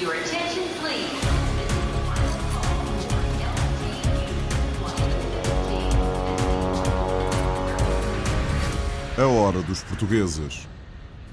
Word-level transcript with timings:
Your 0.00 0.12
attention, 0.12 0.64
please. 0.80 1.08
A 9.16 9.26
hora 9.26 9.62
dos 9.62 9.84
portugueses. 9.84 10.66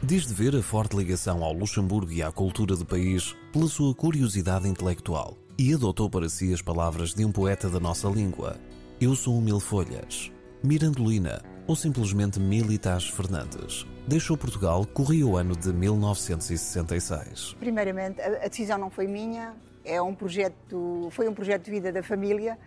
Diz 0.03 0.27
de 0.27 0.33
ver 0.35 0.55
a 0.55 0.61
forte 0.61 0.95
ligação 0.95 1.43
ao 1.43 1.51
Luxemburgo 1.53 2.11
e 2.11 2.21
à 2.21 2.31
cultura 2.31 2.75
do 2.75 2.85
país 2.85 3.35
pela 3.51 3.67
sua 3.67 3.95
curiosidade 3.95 4.67
intelectual 4.67 5.35
e 5.57 5.73
adotou 5.73 6.07
para 6.07 6.29
si 6.29 6.53
as 6.53 6.61
palavras 6.61 7.15
de 7.15 7.25
um 7.25 7.31
poeta 7.31 7.67
da 7.67 7.79
nossa 7.79 8.07
língua. 8.07 8.59
Eu 8.99 9.15
sou 9.15 9.35
um 9.35 9.41
mil 9.41 9.59
folhas. 9.59 10.31
Mirandolina, 10.63 11.41
ou 11.65 11.75
simplesmente 11.75 12.39
Militas 12.39 13.07
Fernandes. 13.07 13.87
Deixou 14.11 14.35
Portugal, 14.35 14.85
corria 14.85 15.25
o 15.25 15.37
ano 15.37 15.55
de 15.55 15.71
1966. 15.71 17.55
Primeiramente, 17.57 18.21
a 18.21 18.49
decisão 18.49 18.77
não 18.77 18.89
foi 18.89 19.07
minha, 19.07 19.55
é 19.85 20.01
um 20.01 20.13
projeto, 20.13 21.07
foi 21.11 21.29
um 21.29 21.33
projeto 21.33 21.63
de 21.63 21.71
vida 21.71 21.93
da 21.93 22.03
família 22.03 22.59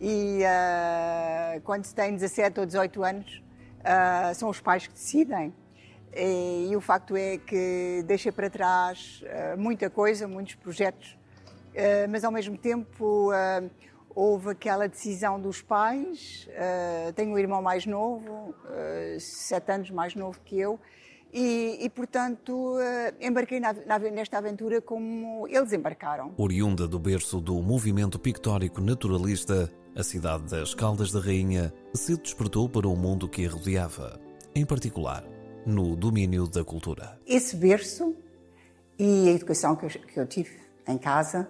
e 0.00 0.40
ah, 0.44 1.60
quando 1.62 1.84
se 1.84 1.94
tem 1.94 2.12
17 2.12 2.58
ou 2.58 2.66
18 2.66 3.04
anos, 3.04 3.44
ah, 3.84 4.32
são 4.34 4.48
os 4.48 4.60
pais 4.60 4.88
que 4.88 4.94
decidem. 4.94 5.54
E, 6.12 6.70
e 6.72 6.76
o 6.76 6.80
facto 6.80 7.16
é 7.16 7.38
que 7.38 8.02
deixei 8.04 8.32
para 8.32 8.50
trás 8.50 9.22
ah, 9.24 9.54
muita 9.56 9.88
coisa, 9.88 10.26
muitos 10.26 10.56
projetos, 10.56 11.16
mas 12.10 12.24
ao 12.24 12.32
mesmo 12.32 12.58
tempo 12.58 13.30
houve 14.20 14.50
aquela 14.50 14.88
decisão 14.88 15.40
dos 15.40 15.62
pais. 15.62 16.48
ah, 16.56 17.12
tenho 17.14 17.32
um 17.32 17.38
irmão 17.38 17.62
mais 17.62 17.86
novo, 17.86 18.52
ah, 18.66 19.16
sete 19.20 19.70
anos 19.70 19.90
mais 19.90 20.14
novo 20.16 20.40
que 20.44 20.58
eu, 20.58 20.78
e, 21.32 21.78
e, 21.84 21.88
portanto 21.88 22.74
ah, 22.80 23.14
embarquei 23.20 23.60
na- 23.60 23.72
na- 23.86 23.98
nesta 23.98 24.38
aventura 24.38 24.80
como 24.80 25.46
eles 25.46 25.72
embarcaram. 25.72 26.32
Oriunda 26.36 26.88
do 26.88 26.98
berço 26.98 27.40
do 27.40 27.62
movimento 27.62 28.18
pictórico 28.18 28.80
naturalista, 28.80 29.70
a 29.94 30.02
cidade 30.02 30.44
das 30.44 30.74
Caldas 30.74 31.12
da 31.12 31.20
Rainha 31.20 31.72
se 31.94 32.16
despertou 32.16 32.68
para 32.68 32.88
o 32.88 32.96
mundo 32.96 33.28
que 33.28 33.46
a 33.46 33.50
rodeava, 33.50 34.18
em 34.54 34.64
particular 34.66 35.22
no 35.64 35.94
domínio 35.94 36.46
da 36.48 36.64
cultura. 36.64 37.18
Esse 37.26 37.54
berço 37.54 38.16
e 38.98 39.28
a 39.28 39.32
educação 39.32 39.76
que 39.76 39.84
eu, 39.86 39.90
que 39.90 40.18
eu 40.18 40.26
tive 40.26 40.58
em 40.88 40.96
casa 40.98 41.48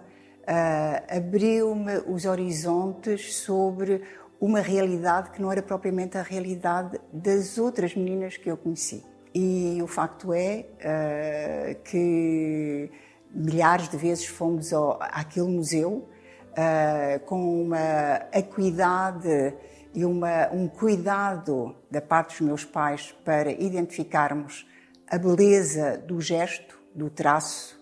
ah, 0.51 1.03
abriu-me 1.15 1.99
os 2.07 2.25
horizontes 2.25 3.35
sobre 3.35 4.01
uma 4.41 4.61
realidade 4.61 5.29
que 5.29 5.39
não 5.39 5.51
era 5.51 5.61
propriamente 5.61 6.17
a 6.17 6.23
realidade 6.23 6.99
das 7.13 7.59
outras 7.59 7.93
meninas 7.93 8.35
que 8.35 8.49
eu 8.49 8.57
conheci. 8.57 9.05
E 9.31 9.79
o 9.79 9.85
facto 9.85 10.33
é 10.33 10.65
ah, 10.83 11.75
que 11.83 12.89
milhares 13.31 13.89
de 13.89 13.97
vezes 13.97 14.25
fomos 14.25 14.73
ao, 14.73 14.97
àquele 14.99 15.49
museu 15.49 16.09
ah, 16.57 17.19
com 17.27 17.61
uma 17.61 18.15
acuidade 18.33 19.53
e 19.93 20.03
uma, 20.03 20.49
um 20.51 20.67
cuidado 20.67 21.75
da 21.91 22.01
parte 22.01 22.29
dos 22.29 22.41
meus 22.41 22.65
pais 22.65 23.13
para 23.23 23.51
identificarmos 23.51 24.67
a 25.07 25.17
beleza 25.19 25.95
do 25.99 26.19
gesto, 26.19 26.79
do 26.95 27.07
traço, 27.07 27.78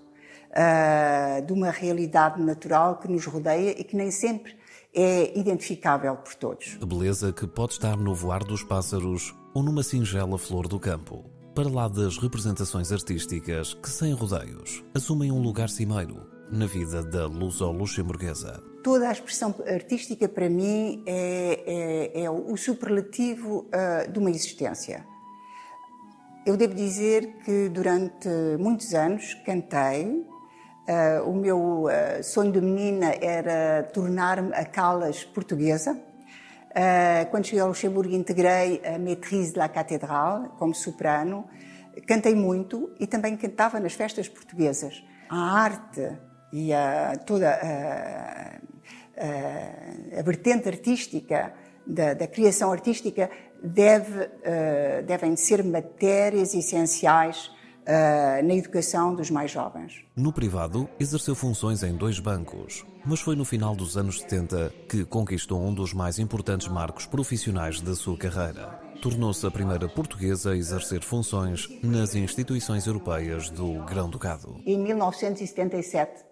ah, 0.58 1.40
de 1.46 1.54
uma 1.54 1.70
realidade 1.70 2.42
natural 2.42 2.98
que 2.98 3.08
nos 3.08 3.26
rodeia 3.26 3.80
e 3.80 3.84
que 3.84 3.96
nem 3.96 4.10
sempre 4.10 4.58
é 4.94 5.38
identificável 5.38 6.16
por 6.16 6.34
todos. 6.34 6.78
A 6.82 6.86
beleza 6.86 7.32
que 7.32 7.46
pode 7.46 7.74
estar 7.74 7.96
no 7.96 8.16
voar 8.16 8.44
dos 8.44 8.64
pássaros 8.64 9.36
ou 9.54 9.62
numa 9.62 9.84
singela 9.84 10.38
flor 10.40 10.68
do 10.68 10.80
campo. 10.80 11.24
Para 11.54 11.70
lá 11.70 11.88
das 11.88 12.18
representações 12.18 12.92
artísticas 12.92 13.74
que, 13.76 13.90
sem 13.90 14.14
rodeios, 14.14 14.84
assumem 14.96 15.32
um 15.32 15.40
lugar 15.42 15.70
cimeiro 15.70 16.28
na 16.52 16.66
vida 16.66 17.04
da 17.04 17.28
luso-luxemburguesa. 17.28 18.64
Toda 18.84 19.10
a 19.10 19.12
expressão 19.12 19.54
artística, 19.68 20.30
para 20.30 20.50
mim, 20.50 21.04
é, 21.06 22.12
é- 22.16 22.24
é 22.24 22.30
o 22.32 22.56
superlativo 22.58 23.68
ah, 23.72 24.08
de 24.10 24.18
uma 24.18 24.30
existência. 24.32 25.06
Eu 26.46 26.56
devo 26.56 26.74
dizer 26.74 27.28
que 27.44 27.70
durante 27.70 28.30
muitos 28.58 28.94
anos 28.94 29.34
cantei. 29.46 30.26
Ah, 30.88 31.22
o 31.26 31.34
meu 31.34 31.90
ah, 31.90 32.24
sonho 32.24 32.50
de 32.50 32.62
menina 32.62 33.14
era 33.22 33.84
tornar-me 33.94 34.54
a 34.54 34.64
Calas 34.64 35.26
portuguesa. 35.26 36.00
Ah, 36.74 37.26
quando 37.30 37.46
cheguei 37.46 37.60
ao 37.60 37.68
Luxemburgo, 37.68 38.16
integrei 38.16 38.82
a 38.86 38.98
Maîtrise 38.98 39.52
de 39.52 39.60
la 39.60 39.68
Cathédrale 39.68 40.48
como 40.58 40.74
soprano. 40.74 41.46
Cantei 42.08 42.34
muito 42.34 42.96
e 43.00 43.06
também 43.06 43.36
cantava 43.36 43.82
nas 43.82 43.94
festas 43.94 44.30
portuguesas. 44.30 45.04
A 45.30 45.60
arte 45.60 46.18
e 46.54 46.72
a, 46.72 47.18
toda 47.26 47.50
a, 47.50 48.60
a, 49.18 50.20
a 50.20 50.22
vertente 50.22 50.70
artística 50.70 51.54
da, 51.86 52.14
da 52.14 52.28
criação 52.28 52.72
artística 52.72 53.30
deve, 53.62 54.30
devem 55.06 55.36
ser 55.36 55.64
matérias 55.64 56.54
essenciais 56.54 57.52
eh, 57.90 58.42
na 58.44 58.54
educação 58.54 59.16
dos 59.16 59.32
mais 59.32 59.50
jovens. 59.50 60.04
No 60.14 60.34
privado, 60.34 60.90
exerceu 61.00 61.34
funções 61.34 61.84
em 61.84 61.96
dois 61.96 62.20
bancos, 62.20 62.86
mas 63.06 63.22
foi 63.22 63.34
no 63.34 63.46
final 63.46 63.78
dos 63.78 63.96
anos 63.96 64.20
70 64.20 64.74
que 64.90 65.06
conquistou 65.06 65.62
um 65.62 65.74
dos 65.74 65.94
mais 65.94 66.20
importantes 66.20 66.68
marcos 66.68 67.06
profissionais 67.06 67.80
da 67.80 67.96
sua 67.96 68.18
carreira. 68.18 68.78
Tornou-se 69.02 69.48
a 69.48 69.50
primeira 69.50 69.88
portuguesa 69.88 70.52
a 70.52 70.58
exercer 70.58 71.02
funções 71.02 71.70
nas 71.82 72.14
instituições 72.14 72.86
europeias 72.86 73.50
do 73.50 73.82
Grão-Ducado. 73.86 74.60
Em 74.66 74.78
1977, 74.78 76.26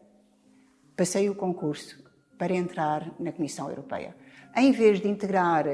passei 0.97 1.29
o 1.29 1.35
concurso 1.35 2.03
para 2.37 2.53
entrar 2.53 3.13
na 3.17 3.31
Comissão 3.31 3.69
Europeia. 3.69 4.13
Em 4.57 4.73
vez 4.73 4.99
de 4.99 5.07
integrar 5.07 5.65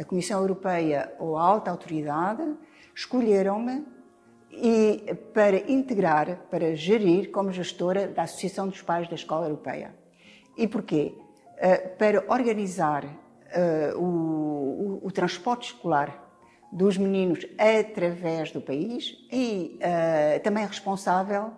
a 0.00 0.04
Comissão 0.04 0.40
Europeia 0.40 1.12
ou 1.18 1.36
a 1.36 1.42
alta 1.42 1.70
autoridade, 1.70 2.42
escolheram-me 2.94 3.95
e 4.56 5.14
para 5.34 5.70
integrar, 5.70 6.38
para 6.50 6.74
gerir 6.74 7.30
como 7.30 7.52
gestora 7.52 8.06
da 8.08 8.22
Associação 8.22 8.68
dos 8.68 8.82
Pais 8.82 9.08
da 9.08 9.14
Escola 9.14 9.46
Europeia. 9.46 9.94
E 10.56 10.66
porquê? 10.66 11.14
Eh, 11.58 11.76
Para 11.98 12.24
organizar 12.28 13.04
eh, 13.50 13.92
o, 13.96 14.00
o- 14.00 15.00
o 15.04 15.10
transporte 15.10 15.72
escolar 15.72 16.22
dos 16.72 16.96
meninos 16.98 17.46
através 17.58 18.50
do 18.50 18.60
país 18.60 19.14
e 19.32 19.76
eh, 19.80 20.38
também 20.40 20.66
responsável 20.66 21.52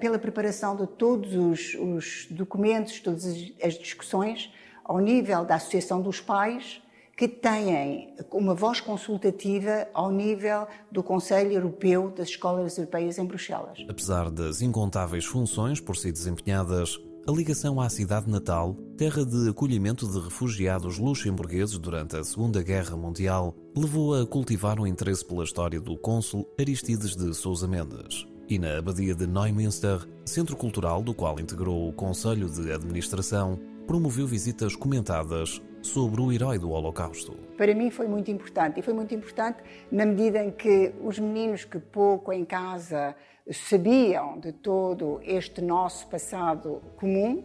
pela 0.00 0.20
preparação 0.20 0.76
de 0.76 0.86
todos 0.86 1.34
os, 1.34 1.74
os 1.74 2.28
documentos, 2.30 3.00
todas 3.00 3.24
as, 3.26 3.52
as 3.60 3.74
discussões 3.74 4.52
ao 4.84 5.00
nível 5.00 5.44
da 5.44 5.56
Associação 5.56 6.00
dos 6.00 6.20
Pais 6.20 6.80
que 7.18 7.26
têm 7.26 8.14
uma 8.32 8.54
voz 8.54 8.80
consultativa 8.80 9.88
ao 9.92 10.08
nível 10.12 10.68
do 10.90 11.02
Conselho 11.02 11.50
Europeu 11.50 12.12
das 12.16 12.28
Escolas 12.28 12.78
Europeias 12.78 13.18
em 13.18 13.24
Bruxelas. 13.24 13.84
Apesar 13.90 14.30
das 14.30 14.62
incontáveis 14.62 15.24
funções 15.24 15.80
por 15.80 15.96
si 15.96 16.12
desempenhadas, 16.12 16.96
a 17.26 17.32
ligação 17.32 17.80
à 17.80 17.90
cidade 17.90 18.30
natal, 18.30 18.76
terra 18.96 19.26
de 19.26 19.48
acolhimento 19.48 20.06
de 20.06 20.20
refugiados 20.20 20.96
luxemburgueses 20.96 21.76
durante 21.76 22.16
a 22.16 22.22
Segunda 22.22 22.62
Guerra 22.62 22.96
Mundial, 22.96 23.52
levou-a 23.76 24.22
a 24.22 24.26
cultivar 24.26 24.78
um 24.78 24.86
interesse 24.86 25.24
pela 25.24 25.42
história 25.42 25.80
do 25.80 25.98
cônsul 25.98 26.48
Aristides 26.56 27.16
de 27.16 27.34
Sousa 27.34 27.66
Mendes. 27.66 28.28
E 28.48 28.60
na 28.60 28.78
Abadia 28.78 29.14
de 29.16 29.26
Neumünster, 29.26 30.08
centro 30.24 30.56
cultural 30.56 31.02
do 31.02 31.12
qual 31.12 31.40
integrou 31.40 31.88
o 31.88 31.92
Conselho 31.92 32.48
de 32.48 32.72
Administração, 32.72 33.58
promoveu 33.88 34.26
visitas 34.26 34.76
comentadas 34.76 35.60
sobre 35.88 36.20
o 36.20 36.30
herói 36.30 36.58
do 36.58 36.70
Holocausto. 36.70 37.32
Para 37.56 37.74
mim 37.74 37.90
foi 37.90 38.06
muito 38.06 38.30
importante 38.30 38.78
e 38.78 38.82
foi 38.82 38.94
muito 38.94 39.14
importante 39.14 39.58
na 39.90 40.04
medida 40.04 40.42
em 40.44 40.50
que 40.50 40.92
os 41.02 41.18
meninos 41.18 41.64
que 41.64 41.78
pouco 41.78 42.32
em 42.32 42.44
casa 42.44 43.14
sabiam 43.50 44.38
de 44.38 44.52
todo 44.52 45.20
este 45.24 45.62
nosso 45.62 46.06
passado 46.08 46.82
comum 46.96 47.42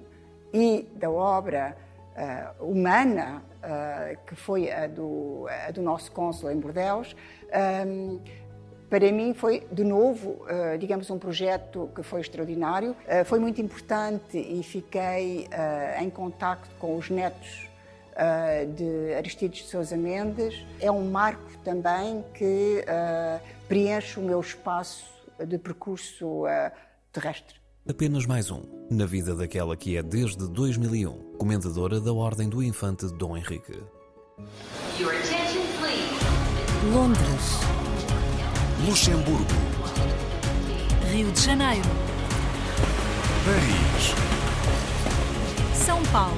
e 0.54 0.88
da 0.96 1.10
obra 1.10 1.78
ah, 2.16 2.54
humana 2.60 3.42
ah, 3.64 4.14
que 4.28 4.36
foi 4.36 4.72
a 4.72 4.88
do, 4.88 5.48
a 5.68 5.72
do 5.72 5.82
nosso 5.82 6.12
cônsul 6.12 6.52
em 6.52 6.60
Bordeaux, 6.60 7.16
ahm, 7.52 8.20
para 8.90 9.12
mim 9.12 9.34
foi, 9.34 9.66
de 9.72 9.84
novo, 9.84 10.46
eh, 10.48 10.78
digamos, 10.78 11.10
um 11.10 11.18
projeto 11.18 11.90
que 11.96 12.04
foi 12.04 12.22
extraordinário. 12.22 12.96
Eh, 13.08 13.24
Foi 13.24 13.40
muito 13.40 13.60
importante 13.60 14.38
e 14.38 14.62
fiquei 14.62 15.48
eh, 15.50 15.98
em 16.00 16.12
contacto 16.12 16.70
com 16.76 16.96
os 16.96 17.10
netos 17.10 17.68
eh, 17.68 17.73
de 18.76 19.14
Aristides 19.16 19.64
de 19.64 19.70
Sousa 19.70 19.98
Mendes. 19.98 20.66
É 20.80 20.92
um 20.92 21.10
marco 21.10 21.58
também 21.64 22.24
que 22.34 22.84
eh, 22.86 23.40
preenche 23.68 24.20
o 24.20 24.24
meu 24.24 24.40
espaço 24.40 25.06
de 25.46 25.58
percurso 25.58 26.46
eh, 26.48 26.72
terrestre. 27.12 27.56
Apenas 27.88 28.26
mais 28.26 28.50
um, 28.50 28.62
na 28.90 29.06
vida 29.06 29.36
daquela 29.36 29.76
que 29.76 29.98
é 29.98 30.04
desde 30.04 30.48
2001 30.48 31.36
comendadora 31.38 32.00
da 32.00 32.14
Ordem 32.14 32.48
do 32.48 32.64
Infante 32.64 33.08
Dom 33.18 33.36
Henrique. 33.36 33.74
Your 35.00 35.12
attention, 35.12 35.64
please. 35.80 36.14
Londres, 36.94 37.60
Luxemburgo, 38.88 39.46
Rio 41.12 41.32
de 41.32 41.42
Janeiro, 41.42 41.90
Paris. 43.46 44.34
São 45.74 46.02
Paulo. 46.12 46.38